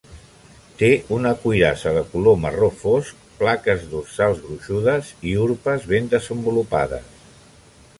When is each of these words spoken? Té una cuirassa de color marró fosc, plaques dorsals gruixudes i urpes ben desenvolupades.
Té 0.77 0.87
una 1.17 1.33
cuirassa 1.43 1.91
de 1.97 2.03
color 2.15 2.39
marró 2.47 2.71
fosc, 2.81 3.21
plaques 3.43 3.87
dorsals 3.93 4.43
gruixudes 4.49 5.13
i 5.33 5.37
urpes 5.47 5.91
ben 5.95 6.15
desenvolupades. 6.19 7.27